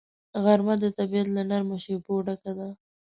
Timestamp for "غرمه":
0.43-0.75